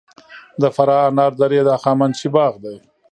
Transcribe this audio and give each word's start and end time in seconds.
د 0.61 0.63
فراه 0.75 1.05
انار 1.09 1.33
درې 1.41 1.59
د 1.63 1.67
هخامنشي 1.75 2.29
باغ 2.35 2.53
دی 2.63 2.75